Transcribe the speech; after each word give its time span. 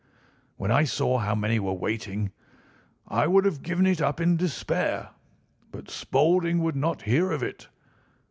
When 0.57 0.71
I 0.71 0.83
saw 0.85 1.19
how 1.19 1.35
many 1.35 1.59
were 1.59 1.75
waiting, 1.75 2.31
I 3.07 3.27
would 3.27 3.45
have 3.45 3.61
given 3.61 3.85
it 3.85 4.01
up 4.01 4.19
in 4.19 4.35
despair; 4.35 5.09
but 5.71 5.91
Spaulding 5.91 6.57
would 6.63 6.75
not 6.75 7.03
hear 7.03 7.31
of 7.31 7.43
it. 7.43 7.67